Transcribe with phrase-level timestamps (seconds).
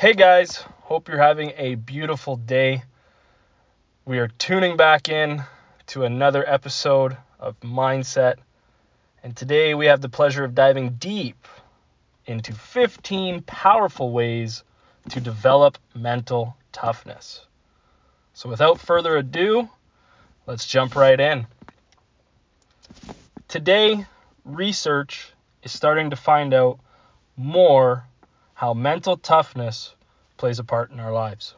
[0.00, 2.84] Hey guys, hope you're having a beautiful day.
[4.06, 5.44] We are tuning back in
[5.88, 8.36] to another episode of Mindset,
[9.22, 11.46] and today we have the pleasure of diving deep
[12.24, 14.64] into 15 powerful ways
[15.10, 17.44] to develop mental toughness.
[18.32, 19.68] So, without further ado,
[20.46, 21.46] let's jump right in.
[23.48, 24.06] Today,
[24.46, 26.80] research is starting to find out
[27.36, 28.06] more
[28.60, 29.94] how mental toughness
[30.36, 31.54] plays a part in our lives.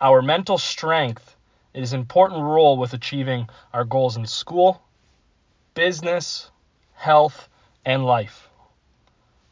[0.00, 1.36] Our mental strength
[1.74, 4.80] is an important role with achieving our goals in school,
[5.74, 6.50] business,
[6.94, 7.50] health,
[7.84, 8.48] and life.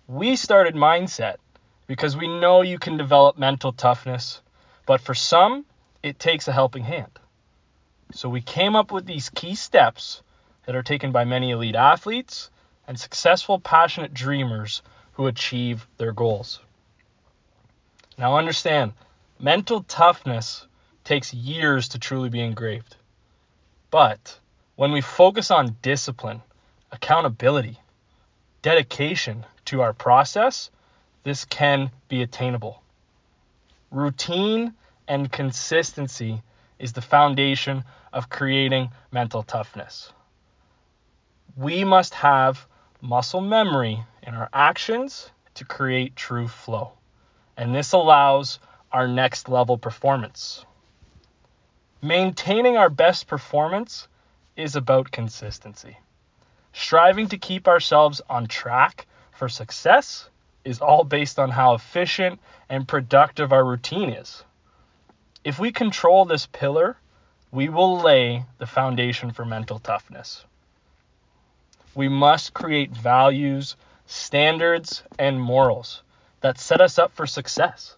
[0.09, 1.37] We started Mindset
[1.87, 4.41] because we know you can develop mental toughness,
[4.87, 5.67] but for some,
[6.03, 7.19] it takes a helping hand.
[8.15, 10.23] So we came up with these key steps
[10.65, 12.49] that are taken by many elite athletes
[12.89, 14.81] and successful, passionate dreamers
[15.15, 16.61] who achieve their goals.
[18.19, 18.93] Now, understand,
[19.39, 20.67] mental toughness
[21.05, 22.97] takes years to truly be engraved.
[23.91, 24.39] But
[24.77, 26.43] when we focus on discipline,
[26.91, 27.79] accountability,
[28.63, 30.71] dedication to our process,
[31.23, 32.83] this can be attainable.
[33.91, 34.75] Routine
[35.07, 36.43] and consistency
[36.79, 40.13] is the foundation of creating mental toughness.
[41.57, 42.67] We must have
[43.05, 46.93] muscle memory in our actions to create true flow.
[47.55, 48.59] And this allows
[48.91, 50.65] our next level performance.
[52.01, 54.09] Maintaining our best performance
[54.57, 55.99] is about consistency.
[56.73, 60.31] Striving to keep ourselves on track for success
[60.65, 64.45] is all based on how efficient and productive our routine is.
[65.45, 66.97] If we control this pillar,
[67.53, 70.47] we will lay the foundation for mental toughness.
[71.95, 76.03] We must create values, standards, and morals
[76.41, 77.97] that set us up for success.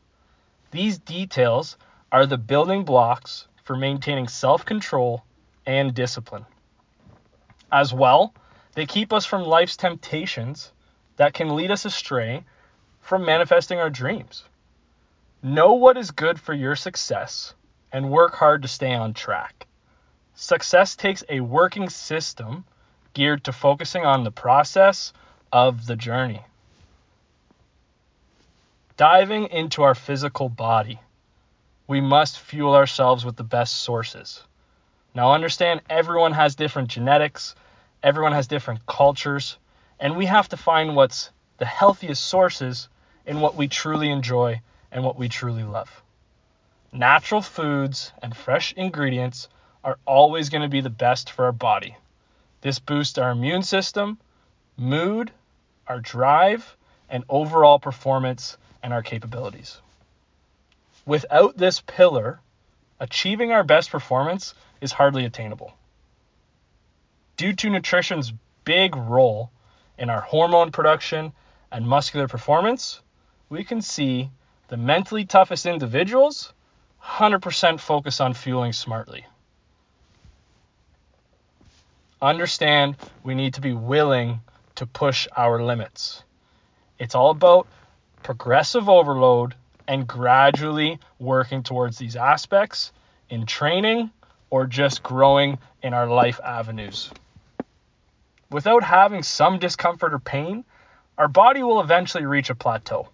[0.70, 1.76] These details
[2.12, 5.24] are the building blocks for maintaining self control
[5.64, 6.46] and discipline.
[7.72, 8.34] As well,
[8.74, 10.72] they keep us from life's temptations
[11.16, 12.44] that can lead us astray
[13.00, 14.44] from manifesting our dreams.
[15.42, 17.54] Know what is good for your success
[17.92, 19.66] and work hard to stay on track.
[20.34, 22.64] Success takes a working system
[23.16, 25.14] geared to focusing on the process
[25.50, 26.42] of the journey.
[28.98, 31.00] Diving into our physical body,
[31.86, 34.42] we must fuel ourselves with the best sources.
[35.14, 37.54] Now, understand everyone has different genetics,
[38.02, 39.56] everyone has different cultures,
[39.98, 42.90] and we have to find what's the healthiest sources
[43.24, 44.60] in what we truly enjoy
[44.92, 46.02] and what we truly love.
[46.92, 49.48] Natural foods and fresh ingredients
[49.82, 51.96] are always going to be the best for our body.
[52.66, 54.18] This boosts our immune system,
[54.76, 55.30] mood,
[55.86, 56.76] our drive,
[57.08, 59.80] and overall performance and our capabilities.
[61.04, 62.40] Without this pillar,
[62.98, 65.74] achieving our best performance is hardly attainable.
[67.36, 68.32] Due to nutrition's
[68.64, 69.52] big role
[69.96, 71.32] in our hormone production
[71.70, 73.00] and muscular performance,
[73.48, 74.28] we can see
[74.66, 76.52] the mentally toughest individuals
[77.00, 79.24] 100% focus on fueling smartly.
[82.20, 84.40] Understand we need to be willing
[84.76, 86.22] to push our limits.
[86.98, 87.66] It's all about
[88.22, 89.54] progressive overload
[89.86, 92.92] and gradually working towards these aspects
[93.28, 94.10] in training
[94.50, 97.10] or just growing in our life avenues.
[98.50, 100.64] Without having some discomfort or pain,
[101.18, 103.08] our body will eventually reach a plateau.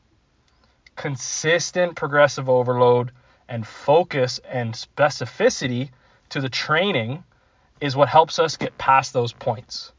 [0.95, 3.11] Consistent progressive overload
[3.49, 5.91] and focus and specificity
[6.29, 7.25] to the training
[7.83, 9.93] is what helps us get past those points.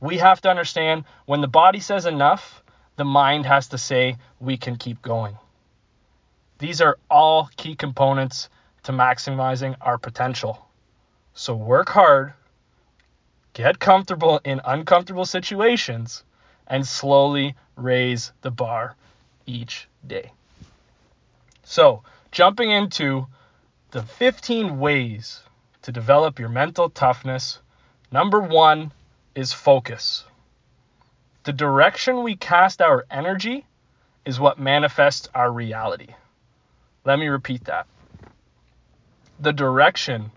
[0.00, 2.64] We have to understand when the body says enough,
[2.96, 5.36] the mind has to say we can keep going.
[6.58, 8.48] These are all key components
[8.84, 10.66] to maximizing our potential.
[11.34, 12.32] So work hard,
[13.52, 16.24] get comfortable in uncomfortable situations,
[16.66, 18.96] and slowly raise the bar
[19.44, 20.32] each day.
[21.64, 23.26] So, jumping into
[23.90, 25.40] the 15 ways
[25.82, 27.60] to develop your mental toughness,
[28.10, 28.92] number one
[29.34, 30.24] is focus.
[31.44, 33.66] The direction we cast our energy
[34.24, 36.14] is what manifests our reality.
[37.04, 37.86] Let me repeat that.
[39.40, 40.30] The direction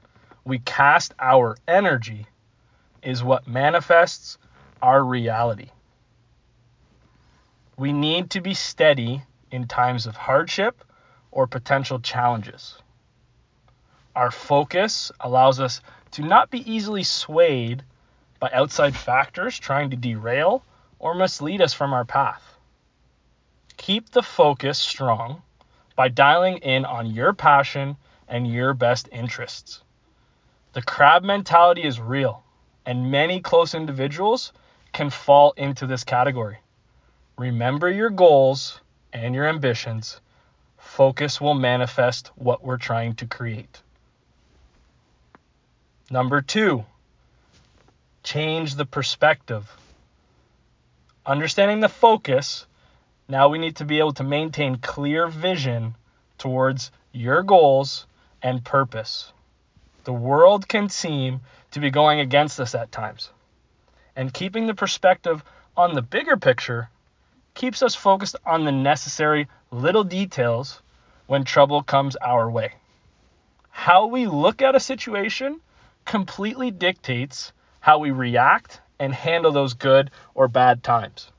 [0.43, 2.25] we cast our energy
[3.03, 4.39] is what manifests
[4.81, 5.69] our reality.
[7.77, 9.21] We need to be steady
[9.51, 10.83] in times of hardship
[11.31, 12.79] or potential challenges.
[14.15, 15.81] Our focus allows us
[16.11, 17.83] to not be easily swayed
[18.39, 20.63] by outside factors trying to derail
[20.99, 22.55] or mislead us from our path.
[23.75, 25.41] Keep the focus strong
[25.97, 27.97] by dialing in on your passion
[28.27, 29.83] and your best interests.
[30.71, 32.43] The crab mentality is real,
[32.85, 34.53] and many close individuals
[34.93, 36.59] can fall into this category.
[37.37, 38.79] Remember your goals
[39.11, 40.21] and your ambitions.
[40.77, 43.81] Focus will manifest what we're trying to create.
[46.11, 46.85] Number two,
[48.23, 49.75] change the perspective.
[51.25, 52.67] Understanding the focus,
[53.27, 55.95] now we need to be able to maintain clear vision
[56.37, 58.05] towards your goals
[58.43, 59.33] and purpose.
[60.03, 61.41] The world can seem
[61.71, 63.31] to be going against us at times.
[64.15, 65.43] And keeping the perspective
[65.75, 66.89] on the bigger picture
[67.55, 70.83] keeps us focused on the necessary little details
[71.25, 72.73] when trouble comes our way.
[73.71, 75.61] How we look at a situation
[76.05, 81.31] completely dictates how we react and handle those good or bad times.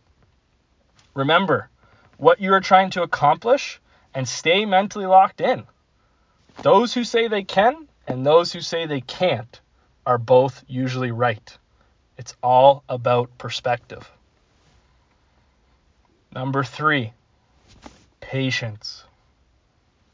[1.15, 1.71] Remember
[2.19, 3.81] what you are trying to accomplish
[4.15, 5.65] and stay mentally locked in.
[6.63, 9.61] Those who say they can and those who say they can't
[10.05, 11.59] are both usually right.
[12.17, 14.11] It's all about perspective.
[16.33, 17.13] Number three,
[18.21, 19.05] patience.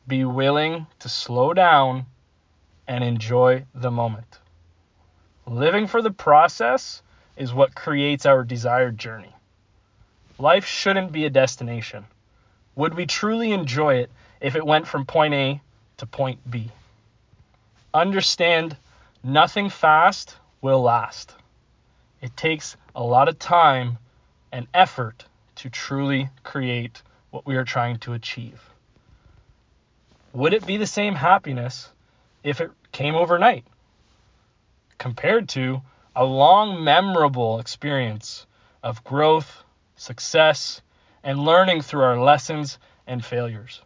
[0.06, 2.06] Be willing to slow down
[2.88, 4.38] and enjoy the moment.
[5.46, 7.02] Living for the process
[7.36, 9.34] is what creates our desired journey.
[10.38, 12.04] Life shouldn't be a destination.
[12.76, 14.10] Would we truly enjoy it
[14.40, 15.60] if it went from point A
[15.98, 16.70] to point B?
[17.92, 18.76] Understand
[19.22, 21.34] nothing fast will last.
[22.20, 23.98] It takes a lot of time
[24.52, 25.24] and effort
[25.56, 28.62] to truly create what we are trying to achieve.
[30.32, 31.90] Would it be the same happiness
[32.42, 33.64] if it came overnight
[35.02, 35.82] compared to
[36.14, 38.46] a long, memorable experience
[38.84, 39.64] of growth,
[39.96, 40.80] success,
[41.24, 43.80] and learning through our lessons and failures?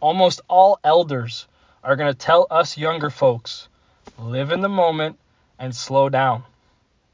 [0.00, 1.48] Almost all elders
[1.82, 3.68] are going to tell us younger folks
[4.18, 5.18] live in the moment
[5.58, 6.42] and slow down.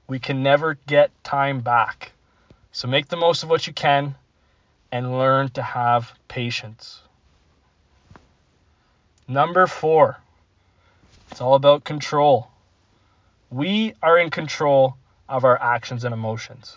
[0.09, 2.11] We can never get time back.
[2.73, 4.17] So make the most of what you can
[4.91, 7.00] and learn to have patience.
[9.29, 10.19] Number four,
[11.31, 12.49] it's all about control.
[13.51, 14.97] We are in control
[15.29, 16.77] of our actions and emotions.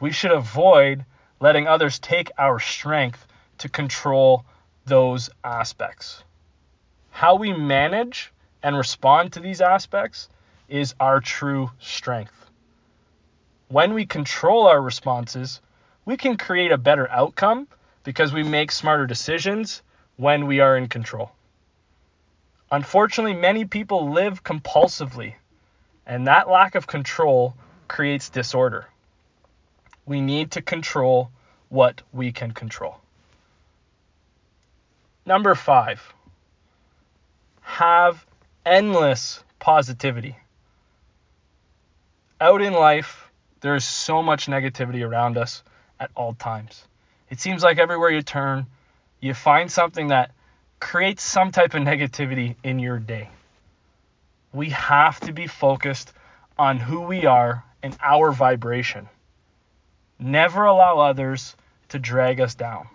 [0.00, 1.04] We should avoid
[1.40, 3.26] letting others take our strength
[3.58, 4.44] to control
[4.86, 6.22] those aspects.
[7.10, 8.32] How we manage
[8.62, 10.28] and respond to these aspects
[10.68, 12.50] is our true strength.
[13.68, 15.60] When we control our responses,
[16.04, 17.68] we can create a better outcome
[18.04, 19.82] because we make smarter decisions
[20.16, 21.30] when we are in control.
[22.70, 25.34] Unfortunately, many people live compulsively,
[26.06, 27.54] and that lack of control
[27.86, 28.86] creates disorder.
[30.04, 31.30] We need to control
[31.70, 32.96] what we can control.
[35.24, 36.14] Number five,
[37.62, 38.24] have
[38.64, 40.36] endless positivity.
[42.40, 43.30] Out in life,
[43.60, 45.62] there is so much negativity around us
[45.98, 46.84] at all times.
[47.30, 48.66] It seems like everywhere you turn,
[49.20, 50.30] you find something that
[50.80, 53.28] creates some type of negativity in your day.
[54.52, 56.12] We have to be focused
[56.58, 59.08] on who we are and our vibration.
[60.18, 61.56] Never allow others
[61.90, 62.88] to drag us down.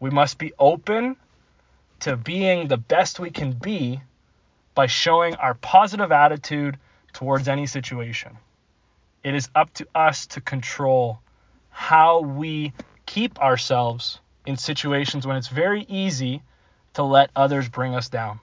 [0.00, 1.16] We must be open
[2.00, 4.00] to being the best we can be
[4.74, 6.78] by showing our positive attitude
[7.12, 8.36] towards any situation.
[9.24, 11.20] It is up to us to control
[11.70, 12.72] how we
[13.06, 16.42] keep ourselves in situations when it's very easy
[16.98, 18.40] to let others bring us down.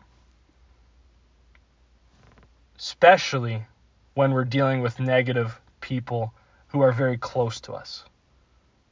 [2.78, 3.66] Especially
[4.14, 6.34] when we're dealing with negative people
[6.68, 8.06] who are very close to us.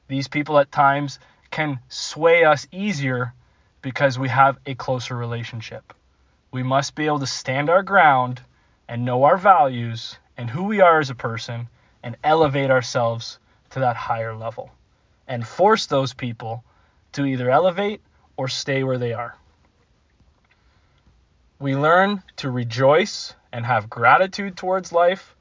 [0.09, 1.17] These people at times
[1.49, 3.33] can sway us easier
[3.81, 5.93] because we have a closer relationship.
[6.51, 8.41] We must be able to stand our ground
[8.89, 11.69] and know our values and who we are as a person
[12.03, 13.39] and elevate ourselves
[13.69, 14.71] to that higher level
[15.25, 16.65] and force those people
[17.13, 18.01] to either elevate
[18.35, 19.37] or stay where they are.
[21.63, 25.33] We learn to rejoice and have gratitude towards life,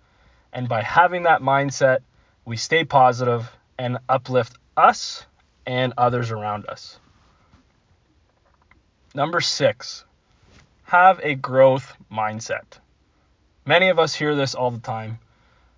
[0.52, 1.98] and by having that mindset,
[2.44, 5.26] we stay positive and uplift us
[5.66, 7.00] and others around us.
[9.16, 10.04] Number six,
[10.84, 12.78] have a growth mindset.
[13.66, 15.18] Many of us hear this all the time,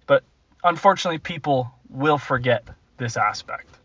[0.06, 0.24] but
[0.62, 3.78] unfortunately, people will forget this aspect.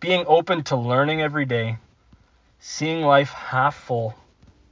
[0.00, 1.78] Being open to learning every day,
[2.58, 4.14] seeing life half full,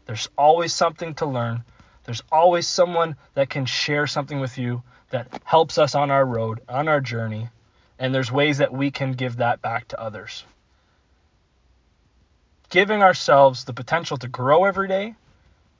[0.08, 1.62] there's always something to learn.
[2.04, 6.62] There's always someone that can share something with you that helps us on our road,
[6.66, 7.50] on our journey,
[7.98, 10.44] And there's ways that we can give that back to others.
[12.70, 15.14] Giving ourselves the potential to grow every day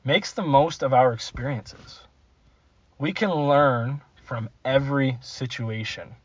[0.05, 2.01] makes the most of our experiences.
[2.99, 6.17] We can learn from every situation,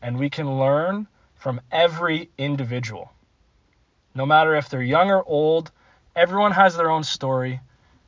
[0.00, 3.12] and we can learn from every individual.
[4.14, 5.72] No matter if they're young or old,
[6.16, 7.60] everyone has their own story,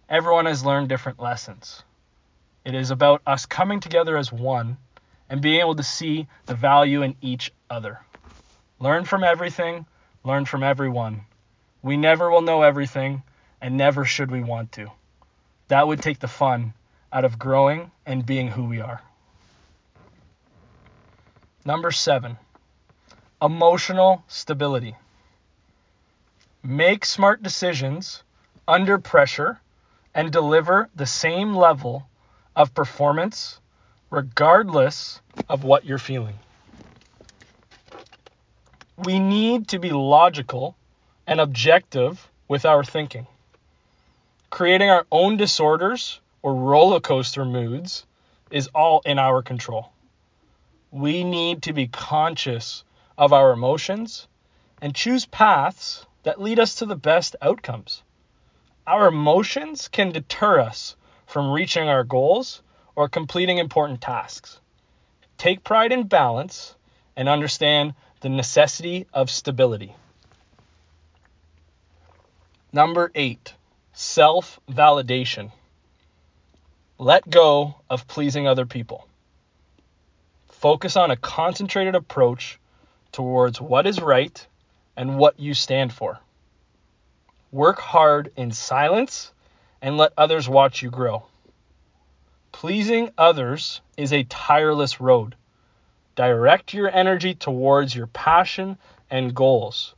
[0.08, 1.82] everyone has learned different lessons.
[2.64, 4.76] It is about us coming together as one
[5.28, 8.00] and being able to see the value in each other.
[8.78, 9.86] Learn from everything,
[10.24, 11.22] learn from everyone.
[11.82, 13.22] We never will know everything,
[13.60, 14.90] and never should we want to.
[15.68, 16.74] That would take the fun
[17.12, 19.00] out of growing and being who we are.
[21.64, 22.36] Number seven,
[23.42, 24.96] emotional stability.
[26.66, 28.24] Make smart decisions
[28.66, 29.60] under pressure
[30.12, 32.08] and deliver the same level
[32.56, 33.60] of performance
[34.10, 36.40] regardless of what you're feeling.
[38.96, 40.74] We need to be logical
[41.24, 43.28] and objective with our thinking.
[44.50, 48.04] Creating our own disorders or roller coaster moods
[48.50, 49.92] is all in our control.
[50.90, 52.82] We need to be conscious
[53.16, 54.26] of our emotions
[54.82, 58.02] and choose paths that lead us to the best outcomes.
[58.84, 62.62] Our emotions can deter us from reaching our goals
[62.96, 64.58] or completing important tasks.
[65.38, 66.74] Take pride in balance
[67.14, 69.94] and understand the necessity of stability.
[72.72, 73.54] Number eight,
[73.92, 75.52] self validation.
[76.98, 79.06] Let go of pleasing other people.
[80.48, 82.58] Focus on a concentrated approach
[83.12, 84.44] towards what is right
[84.96, 86.18] and what you stand for.
[87.52, 89.32] Work hard in silence
[89.82, 91.24] and let others watch you grow.
[92.52, 95.34] Pleasing others is a tireless road.
[96.14, 98.78] Direct your energy towards your passion
[99.10, 99.94] and goals.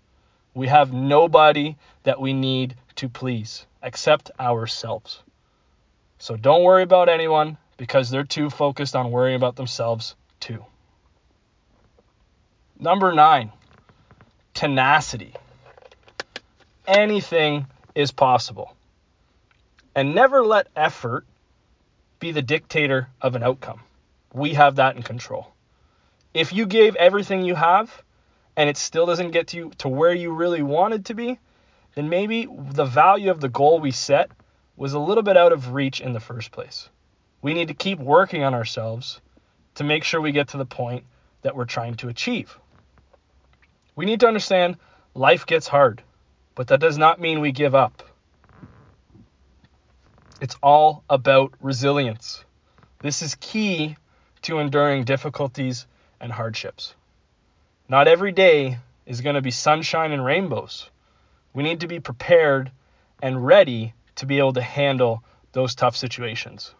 [0.54, 5.22] We have nobody that we need to please except ourselves.
[6.18, 10.64] So don't worry about anyone because they're too focused on worrying about themselves too.
[12.80, 13.52] Number nine,
[14.58, 15.32] tenacity.
[16.84, 18.74] Anything is possible.
[19.94, 21.24] And never let effort
[22.18, 23.78] be the dictator of an outcome.
[24.34, 25.46] We have that in control.
[26.34, 28.02] If you gave everything you have
[28.56, 31.38] and it still doesn't get you to where you really wanted to be,
[31.94, 34.28] then maybe the value of the goal we set
[34.76, 36.88] was a little bit out of reach in the first place.
[37.42, 39.20] We need to keep working on ourselves
[39.76, 41.04] to make sure we get to the point
[41.42, 42.58] that we're trying to achieve.
[43.98, 44.76] We need to understand
[45.12, 46.04] life gets hard,
[46.54, 48.04] but that does not mean we give up.
[50.40, 52.44] It's all about resilience.
[53.00, 53.96] This is key
[54.42, 55.88] to enduring difficulties
[56.20, 56.94] and hardships.
[57.88, 60.90] Not every day is going to be sunshine and rainbows.
[61.52, 62.70] We need to be prepared
[63.20, 66.72] and ready to be able to handle those tough situations.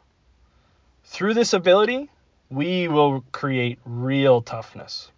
[1.02, 2.10] Through this ability,
[2.48, 5.10] we will create real toughness.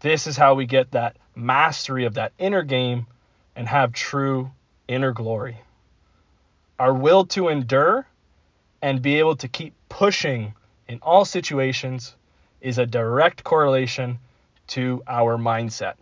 [0.00, 3.06] This is how we get that mastery of that inner game
[3.54, 4.50] and have true
[4.88, 5.58] inner glory.
[6.78, 8.06] Our will to endure
[8.80, 10.54] and be able to keep pushing
[10.88, 12.16] in all situations
[12.62, 14.18] is a direct correlation
[14.68, 15.94] to our mindset.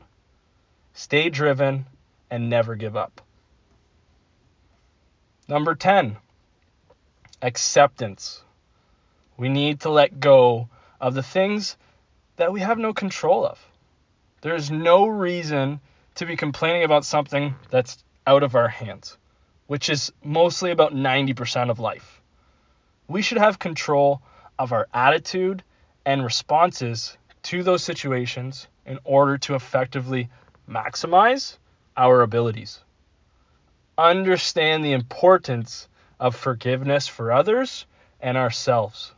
[0.94, 1.86] Stay driven
[2.30, 3.20] and never give up.
[5.48, 6.16] Number 10,
[7.42, 8.42] acceptance.
[9.36, 10.68] We need to let go
[11.00, 11.76] of the things
[12.36, 13.58] that we have no control of.
[14.40, 15.80] There's no reason
[16.16, 19.16] to be complaining about something that's out of our hands
[19.68, 22.20] which is mostly about 90% of life.
[23.06, 24.22] We should have control
[24.58, 25.62] of our attitude
[26.04, 30.30] and responses to those situations in order to effectively
[30.68, 31.58] maximize
[31.96, 32.80] our abilities.
[33.98, 35.86] Understand the importance
[36.18, 37.84] of forgiveness for others
[38.20, 39.12] and ourselves.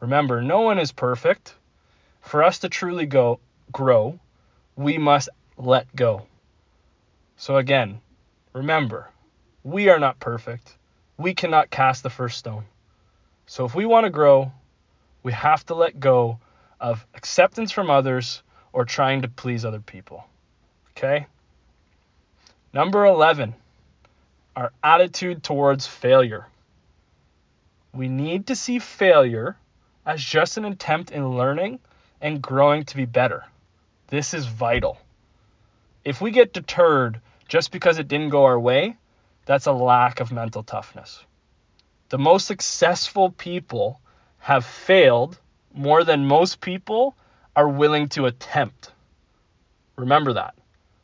[0.00, 1.54] Remember, no one is perfect.
[2.20, 3.40] For us to truly go
[3.72, 4.20] grow,
[4.80, 6.26] we must let go.
[7.36, 8.00] So again,
[8.54, 9.10] remember,
[9.62, 10.74] we are not perfect.
[11.18, 12.64] We cannot cast the first stone.
[13.44, 14.52] So if we want to grow,
[15.22, 16.38] we have to let go
[16.80, 20.24] of acceptance from others or trying to please other people.
[20.96, 21.26] Okay?
[22.72, 23.54] Number 11,
[24.56, 26.46] our attitude towards failure.
[27.92, 29.58] We need to see failure
[30.06, 31.80] as just an attempt in learning
[32.22, 33.44] and growing to be better.
[34.10, 34.98] This is vital.
[36.04, 38.96] If we get deterred just because it didn't go our way,
[39.46, 41.24] that's a lack of mental toughness.
[42.08, 44.00] The most successful people
[44.38, 45.38] have failed
[45.72, 47.14] more than most people
[47.54, 48.90] are willing to attempt.
[49.94, 50.54] Remember that.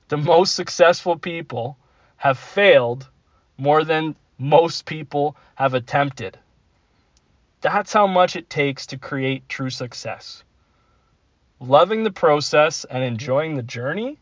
[0.09, 1.79] The most successful people
[2.17, 3.09] have failed
[3.57, 6.39] more than most people have attempted.
[7.61, 10.43] That's how much it takes to create true success.
[11.61, 14.19] Loving the process and enjoying the journey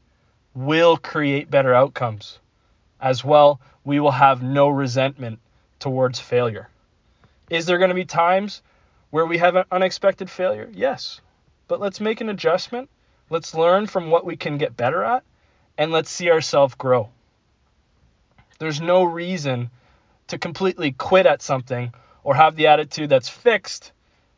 [0.54, 2.38] will create better outcomes.
[3.00, 5.40] As well, we will have no resentment
[5.80, 6.68] towards failure.
[7.50, 8.62] Is there going to be times
[9.10, 10.70] where we have an unexpected failure?
[10.72, 11.20] Yes.
[11.66, 12.88] But let's make an adjustment.
[13.30, 15.24] Let's learn from what we can get better at
[15.76, 17.08] and let's see ourselves grow.
[18.60, 19.70] There's no reason
[20.28, 23.92] to completely quit at something or have the attitude that's fixed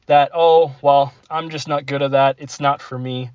[0.07, 2.37] that, oh, well, I'm just not good at that.
[2.39, 3.31] It's not for me.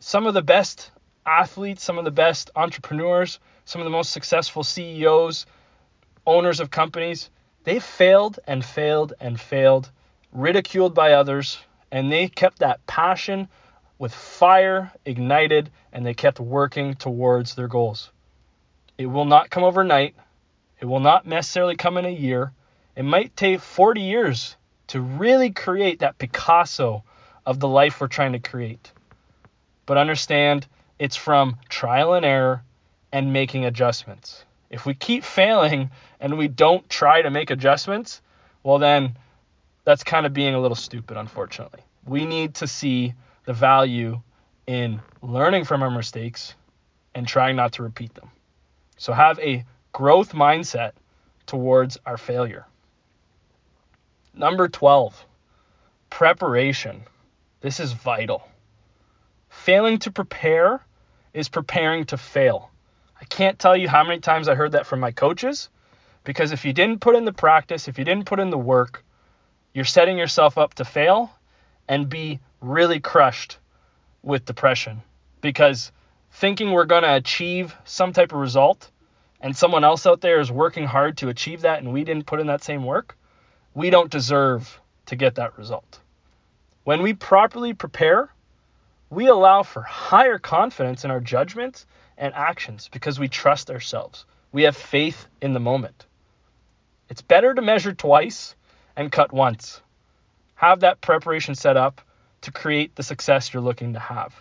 [0.00, 0.90] Some of the best
[1.24, 5.46] athletes, some of the best entrepreneurs, some of the most successful CEOs,
[6.26, 7.30] owners of companies,
[7.64, 9.90] they failed and failed and failed,
[10.32, 11.58] ridiculed by others,
[11.92, 13.48] and they kept that passion
[13.98, 18.10] with fire ignited and they kept working towards their goals.
[18.96, 20.14] It will not come overnight.
[20.80, 22.52] It will not necessarily come in a year.
[22.96, 24.56] It might take 40 years
[24.90, 27.04] to really create that Picasso
[27.46, 28.90] of the life we're trying to create.
[29.86, 30.66] But understand
[30.98, 32.64] it's from trial and error
[33.12, 34.44] and making adjustments.
[34.68, 38.20] If we keep failing and we don't try to make adjustments,
[38.64, 39.16] well, then
[39.84, 41.80] that's kind of being a little stupid, unfortunately.
[42.04, 44.20] We need to see the value
[44.66, 46.56] in learning from our mistakes
[47.14, 48.30] and trying not to repeat them.
[48.96, 50.92] So have a growth mindset
[51.46, 52.66] towards our failure.
[54.34, 55.26] Number 12,
[56.08, 57.02] preparation.
[57.60, 58.46] This is vital.
[59.48, 60.80] Failing to prepare
[61.34, 62.70] is preparing to fail.
[63.20, 65.68] I can't tell you how many times I heard that from my coaches
[66.24, 69.04] because if you didn't put in the practice, if you didn't put in the work,
[69.74, 71.30] you're setting yourself up to fail
[71.88, 73.58] and be really crushed
[74.22, 75.02] with depression
[75.40, 75.92] because
[76.30, 78.90] thinking we're going to achieve some type of result
[79.40, 82.40] and someone else out there is working hard to achieve that and we didn't put
[82.40, 83.16] in that same work,
[83.74, 86.00] we don't deserve to get that result.
[86.84, 88.30] When we properly prepare,
[89.10, 94.24] we allow for higher confidence in our judgments and actions because we trust ourselves.
[94.52, 96.06] We have faith in the moment.
[97.08, 98.54] It's better to measure twice
[98.96, 99.80] and cut once.
[100.54, 102.00] Have that preparation set up
[102.42, 104.34] to create the success you're looking to have.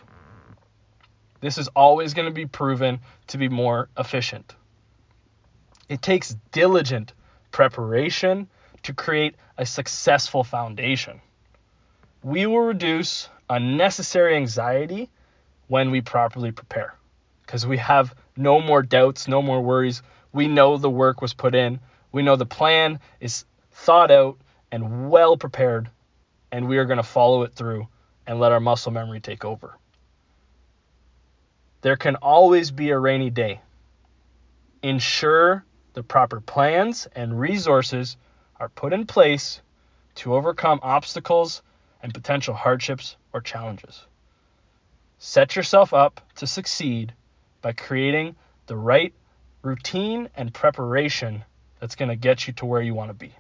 [1.42, 4.56] This is always going to be proven to be more efficient.
[5.88, 7.13] It takes diligent
[7.52, 8.48] preparation
[8.84, 11.22] to create a successful foundation.
[12.24, 15.10] We will reduce unnecessary anxiety
[15.68, 16.96] when we properly prepare
[17.46, 20.02] because we have no more doubts, no more worries.
[20.32, 21.80] We know the work was put in,
[22.12, 24.38] we know the plan is thought out
[24.72, 25.89] and well prepared,
[26.52, 27.88] and we are going to follow it through
[28.28, 29.78] and let our muscle memory take over.
[31.82, 33.62] There can always be a rainy day.
[34.84, 35.63] Ensure
[35.94, 38.18] the proper plans and resources
[38.60, 39.62] are put in place
[40.15, 41.62] to overcome obstacles
[42.04, 44.06] and potential hardships or challenges.
[45.17, 47.13] Set yourself up to succeed
[47.62, 48.36] by creating
[48.67, 49.13] the right
[49.62, 51.43] routine and preparation
[51.80, 53.34] that's going to get you to where you want to be.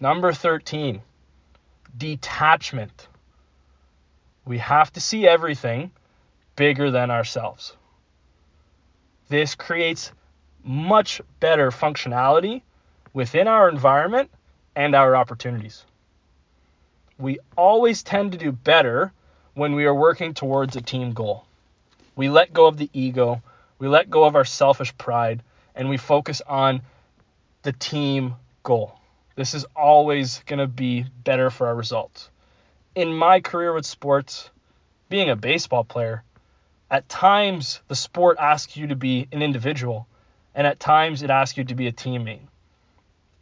[0.00, 1.02] Number 13,
[1.96, 3.08] detachment.
[4.44, 5.90] We have to see everything
[6.56, 7.76] bigger than ourselves.
[9.28, 10.12] This creates
[10.62, 12.62] much better functionality
[13.14, 14.30] within our environment
[14.76, 15.84] and our opportunities.
[17.16, 19.12] We always tend to do better
[19.54, 21.46] when we are working towards a team goal.
[22.16, 23.40] We let go of the ego,
[23.78, 25.42] we let go of our selfish pride,
[25.74, 26.82] and we focus on
[27.62, 28.98] the team goal.
[29.36, 32.30] This is always going to be better for our results.
[32.94, 34.50] In my career with sports,
[35.08, 36.22] being a baseball player,
[36.90, 40.06] at times the sport asks you to be an individual,
[40.54, 42.40] and at times it asks you to be a teammate.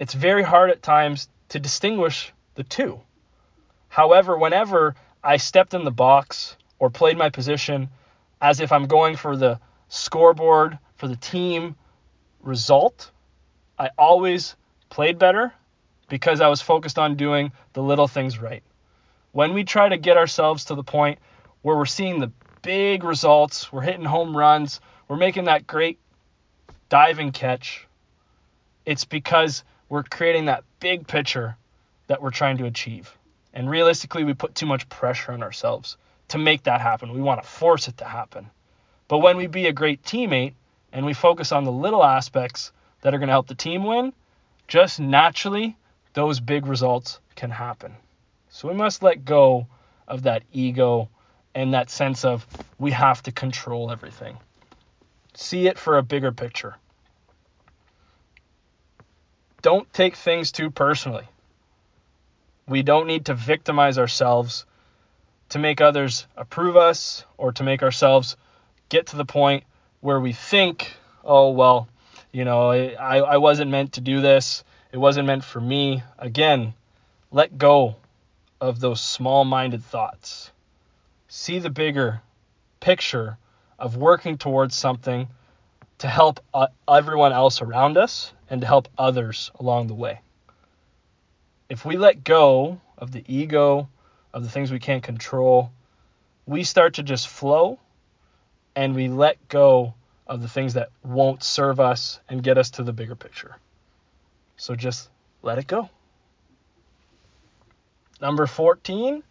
[0.02, 3.02] It's very hard at times to distinguish the two.
[3.88, 7.88] However, whenever I stepped in the box or played my position
[8.40, 11.76] as if I'm going for the scoreboard, for the team
[12.40, 13.12] result,
[13.78, 14.56] I always
[14.90, 15.52] played better
[16.08, 18.64] because I was focused on doing the little things right.
[19.30, 21.20] When we try to get ourselves to the point
[21.60, 26.00] where we're seeing the big results, we're hitting home runs, we're making that great
[26.88, 27.86] diving catch,
[28.84, 31.54] it's because we're creating that big picture
[32.06, 33.14] that we're trying to achieve.
[33.52, 37.12] And realistically, we put too much pressure on ourselves to make that happen.
[37.12, 38.48] We want to force it to happen.
[39.06, 40.54] But when we be a great teammate
[40.94, 44.14] and we focus on the little aspects that are going to help the team win,
[44.66, 45.76] just naturally,
[46.14, 47.94] those big results can happen.
[48.48, 49.66] So we must let go
[50.08, 51.10] of that ego
[51.54, 52.46] and that sense of
[52.78, 54.38] we have to control everything.
[55.34, 56.76] See it for a bigger picture.
[59.62, 61.26] Don't take things too personally.
[62.68, 64.66] We don't need to victimize ourselves
[65.50, 68.36] to make others approve us or to make ourselves
[68.88, 69.64] get to the point
[70.00, 70.92] where we think,
[71.24, 71.88] oh, well,
[72.32, 74.64] you know, I, I wasn't meant to do this.
[74.90, 76.02] It wasn't meant for me.
[76.18, 76.74] Again,
[77.30, 77.96] let go
[78.60, 80.50] of those small minded thoughts.
[81.28, 82.20] See the bigger
[82.80, 83.38] picture
[83.78, 85.28] of working towards something
[85.98, 90.20] to help uh, everyone else around us and to help others along the way.
[91.70, 93.88] If we let go of the ego,
[94.34, 95.72] of the things we can't control,
[96.44, 97.80] we start to just flow
[98.76, 99.94] and we let go
[100.26, 103.56] of the things that won't serve us and get us to the bigger picture.
[104.58, 105.08] So just
[105.40, 105.88] let it go.
[108.20, 109.22] Number 14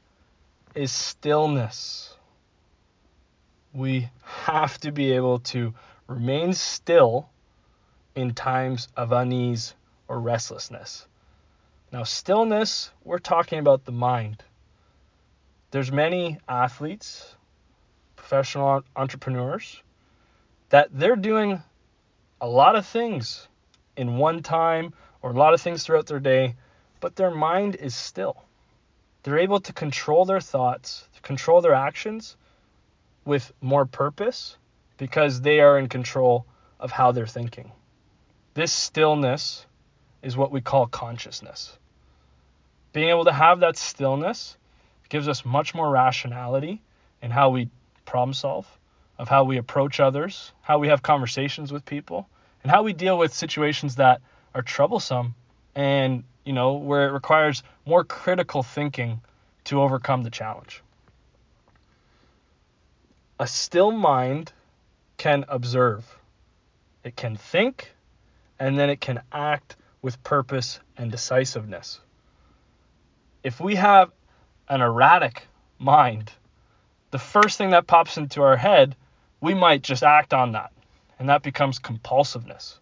[0.74, 2.16] is stillness.
[3.72, 5.76] We have to be able to
[6.08, 7.30] remain still
[8.16, 9.74] in times of unease
[10.08, 11.08] or restlessness.
[11.92, 14.44] Now, stillness, we're talking about the mind.
[15.72, 17.36] There's many athletes,
[18.16, 19.82] professional entrepreneurs
[20.70, 21.62] that they're doing
[22.40, 23.48] a lot of things
[23.98, 26.56] in one time or a lot of things throughout their day,
[27.00, 28.44] but their mind is still.
[29.24, 32.36] They're able to control their thoughts, control their actions
[33.26, 34.58] with more purpose
[34.98, 36.46] because they are in control
[36.80, 37.72] of how they're thinking.
[38.54, 39.66] This stillness
[40.22, 41.78] is what we call consciousness.
[42.94, 44.58] Being able to have that stillness
[45.10, 46.82] gives us much more rationality
[47.22, 47.70] in how we
[48.06, 48.68] problem solve,
[49.18, 52.28] of how we approach others, how we have conversations with people,
[52.64, 54.22] and how we deal with situations that
[54.54, 55.34] are troublesome
[55.76, 59.22] and you know, where it requires more critical thinking
[59.66, 60.82] to overcome the challenge.
[63.40, 64.52] A still mind
[65.18, 66.06] can observe,
[67.04, 67.94] it can think,
[68.62, 72.00] and then it can act with purpose and decisiveness.
[73.44, 74.12] If we have
[74.70, 75.48] an erratic
[75.80, 76.32] mind,
[77.10, 78.96] the first thing that pops into our head,
[79.42, 80.72] we might just act on that,
[81.18, 82.78] and that becomes compulsiveness.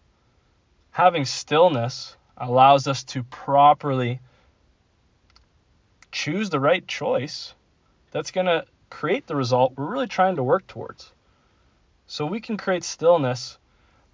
[0.90, 4.20] Having stillness allows us to properly
[6.12, 7.54] choose the right choice
[8.10, 11.10] that's going to create the result we're really trying to work towards.
[12.06, 13.56] So we can create stillness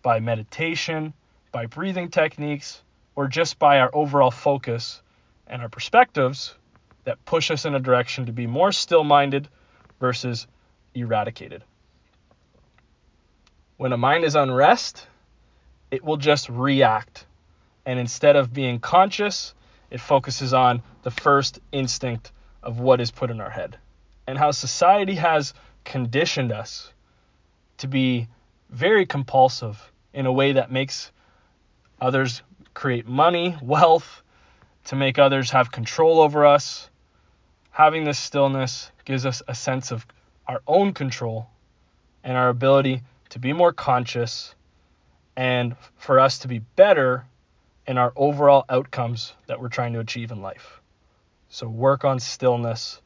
[0.02, 1.12] by meditation,
[1.56, 2.82] by breathing techniques,
[3.14, 5.00] or just by our overall focus
[5.46, 6.54] and our perspectives
[7.04, 9.48] that push us in a direction to be more still minded
[9.98, 10.46] versus
[10.94, 11.64] eradicated.
[13.78, 15.06] When a mind is unrest,
[15.90, 17.24] it will just react
[17.86, 19.54] and instead of being conscious,
[19.90, 23.78] it focuses on the first instinct of what is put in our head
[24.26, 26.92] and how society has conditioned us
[27.78, 28.28] to be
[28.68, 31.12] very compulsive in a way that makes
[32.00, 32.42] others
[32.74, 34.22] create money, wealth,
[34.84, 36.88] to make others have control over us.
[37.70, 40.06] Having this stillness gives us a sense of
[40.46, 41.48] our own control
[42.22, 44.54] and our ability to be more conscious
[45.36, 47.26] and for us to be better
[47.86, 50.80] in our overall outcomes that we're trying to achieve in life.
[51.48, 53.00] So work on stillness.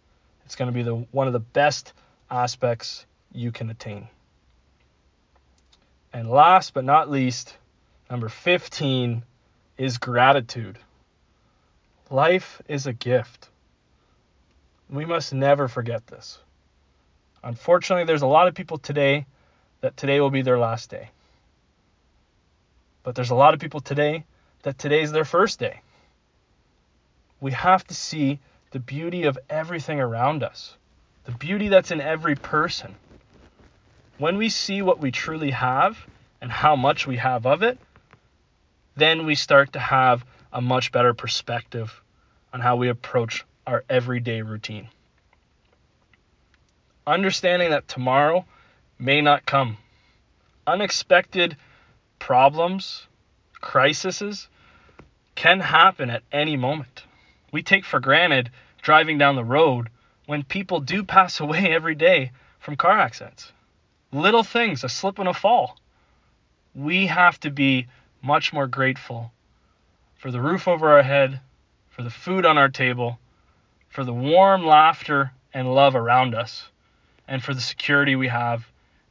[0.45, 1.93] It's going to be the one of the best
[2.31, 4.09] aspects you can attain.
[6.13, 7.57] And last but not least,
[8.11, 9.23] number 15
[9.79, 10.79] is gratitude.
[12.11, 13.49] Life is a gift.
[14.91, 16.41] We must never forget this.
[17.45, 19.27] Unfortunately, there's a lot of people today
[19.81, 21.11] that today will be their last day.
[23.05, 24.25] But there's a lot of people today
[24.65, 25.81] that today's their first day.
[27.41, 28.41] We have to see
[28.73, 30.77] the beauty of everything around us,
[31.25, 32.95] the beauty that's in every person.
[34.19, 35.97] When we see what we truly have
[36.43, 37.79] and how much we have of it,
[39.01, 42.03] then we start to have a much better perspective
[42.53, 44.89] on how we approach our everyday routine.
[47.07, 48.45] Understanding that tomorrow
[48.99, 49.79] may not come.
[50.67, 51.57] Unexpected
[52.19, 53.07] problems
[53.61, 54.49] crises
[55.35, 57.05] can happen at any moment.
[57.53, 58.51] We take for granted
[58.83, 59.89] driving down the road
[60.27, 63.53] when people do pass away every day from car accidents.
[64.13, 65.79] Little things, a slip and a fall.
[66.75, 67.87] We have to be
[68.23, 69.33] much more grateful
[70.17, 71.41] for the roof over our head,
[71.89, 73.19] for the food on our table,
[73.89, 76.69] for the warm laughter and love around us,
[77.27, 78.67] and for the security we have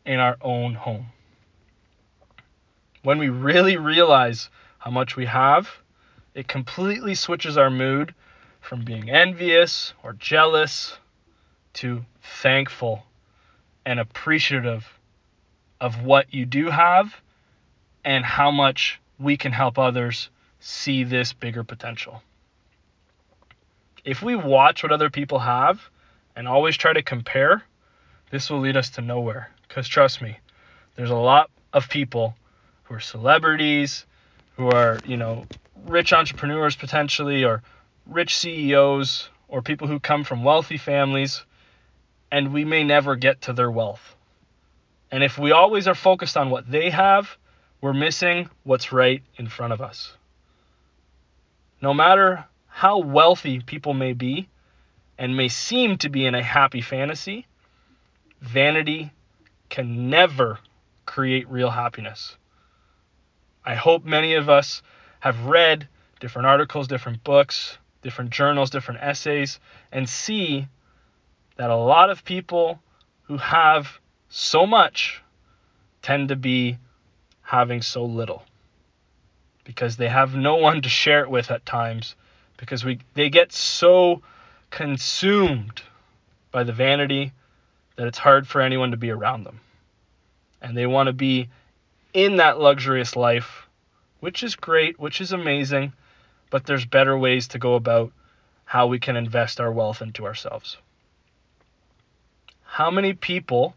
[0.05, 1.07] in our own home.
[3.03, 5.69] When we really realize how much we have,
[6.33, 8.13] it completely switches our mood
[8.61, 10.97] from being envious or jealous
[11.73, 12.05] to
[12.41, 13.03] thankful
[13.85, 14.85] and appreciative
[15.81, 17.15] of what you do have
[18.03, 22.21] and how much we can help others see this bigger potential.
[24.05, 25.89] If we watch what other people have
[26.35, 27.63] and always try to compare,
[28.31, 29.51] this will lead us to nowhere.
[29.67, 30.37] Because trust me,
[30.95, 32.35] there's a lot of people
[32.83, 34.05] who are celebrities,
[34.55, 35.45] who are, you know,
[35.85, 37.61] rich entrepreneurs potentially, or
[38.05, 41.43] rich CEOs, or people who come from wealthy families,
[42.31, 44.15] and we may never get to their wealth.
[45.11, 47.37] And if we always are focused on what they have,
[47.81, 50.13] we're missing what's right in front of us.
[51.81, 54.49] No matter how wealthy people may be
[55.17, 57.45] and may seem to be in a happy fantasy,
[58.41, 59.11] vanity
[59.69, 60.59] can never
[61.05, 62.37] create real happiness.
[63.65, 64.81] I hope many of us
[65.19, 65.87] have read
[66.19, 69.59] different articles, different books, different journals, different essays,
[69.91, 70.67] and see
[71.57, 72.79] that a lot of people
[73.23, 75.21] who have so much
[76.01, 76.77] tend to be
[77.49, 78.43] having so little
[79.63, 82.15] because they have no one to share it with at times
[82.57, 84.21] because we they get so
[84.69, 85.81] consumed
[86.51, 87.31] by the vanity
[87.95, 89.59] that it's hard for anyone to be around them.
[90.61, 91.49] And they want to be
[92.13, 93.67] in that luxurious life,
[94.19, 95.93] which is great, which is amazing,
[96.51, 98.11] but there's better ways to go about
[98.63, 100.77] how we can invest our wealth into ourselves.
[102.61, 103.75] How many people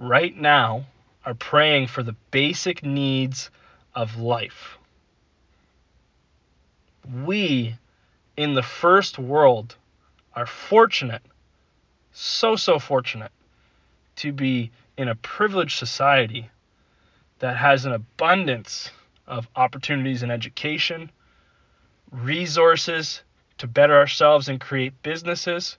[0.00, 0.86] right now
[1.24, 3.50] are praying for the basic needs
[3.94, 4.78] of life?
[7.24, 7.76] We
[8.36, 9.76] in the first world
[10.34, 11.22] are fortunate,
[12.12, 13.32] so, so fortunate,
[14.16, 16.48] to be in a privileged society
[17.38, 18.90] that has an abundance
[19.26, 21.10] of opportunities in education,
[22.10, 23.22] resources
[23.58, 25.78] to better ourselves and create businesses,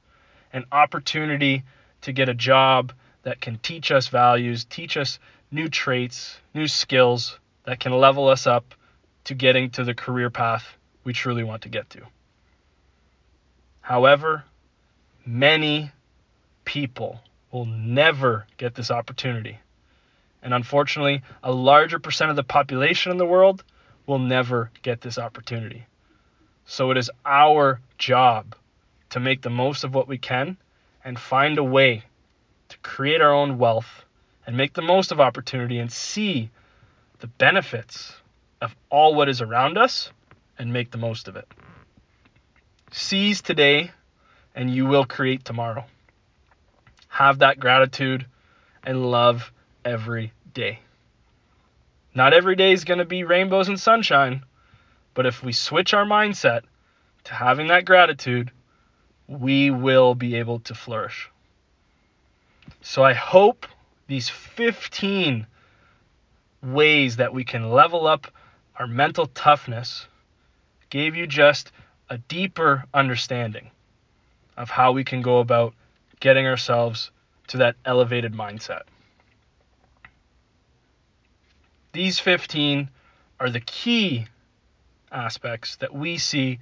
[0.51, 1.63] and opportunity
[2.01, 5.19] to get a job that can teach us values, teach us
[5.51, 8.75] new traits, new skills that can level us up
[9.25, 10.65] to getting to the career path
[11.03, 12.01] we truly want to get to.
[13.81, 14.43] However,
[15.25, 15.91] many
[16.65, 17.19] people
[17.51, 19.59] will never get this opportunity.
[20.41, 23.63] And unfortunately, a larger percent of the population in the world
[24.05, 25.85] will never get this opportunity.
[26.65, 28.55] So it is our job
[29.11, 30.57] to make the most of what we can
[31.03, 32.03] and find a way
[32.83, 34.05] create our own wealth
[34.45, 36.49] and make the most of opportunity and see
[37.19, 38.13] the benefits
[38.61, 40.11] of all what is around us
[40.59, 41.47] and make the most of it.
[42.91, 43.91] Seize today
[44.53, 45.85] and you will create tomorrow.
[47.07, 48.25] Have that gratitude
[48.83, 49.51] and love
[49.85, 50.79] every day.
[52.15, 54.43] Not every day is going to be rainbows and sunshine,
[55.13, 56.61] but if we switch our mindset
[57.23, 58.51] to having that gratitude,
[59.27, 61.29] we will be able to flourish.
[62.81, 63.65] So I hope
[64.07, 65.47] these 15
[66.61, 68.27] ways that we can level up
[68.77, 70.07] our mental toughness
[70.89, 71.71] gave you just
[72.09, 73.71] a deeper understanding
[74.57, 75.73] of how we can go about
[76.19, 77.11] getting ourselves
[77.47, 78.81] to that elevated mindset.
[81.91, 82.89] These 15
[83.39, 84.27] are the key
[85.11, 86.59] aspects that we see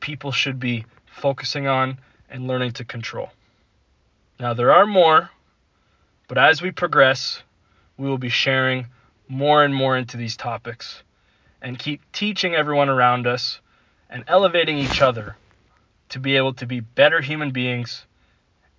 [0.00, 3.30] people should be focusing on and learning to control.
[4.38, 5.30] Now, there are more,
[6.28, 7.42] but as we progress,
[7.96, 8.86] we will be sharing
[9.28, 11.02] more and more into these topics
[11.62, 13.60] and keep teaching everyone around us
[14.10, 15.36] and elevating each other
[16.10, 18.06] to be able to be better human beings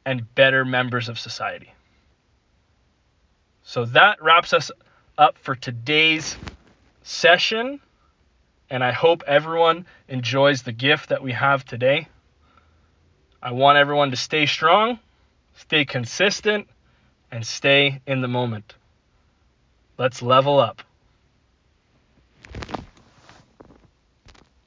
[0.05, 1.73] and better members of society.
[3.63, 4.71] So that wraps us
[5.17, 6.37] up for today's
[7.01, 7.79] session.
[8.69, 12.07] And I hope everyone enjoys the gift that we have today.
[13.41, 14.99] I want everyone to stay strong,
[15.55, 16.67] stay consistent,
[17.31, 18.75] and stay in the moment.
[19.97, 20.81] Let's level up.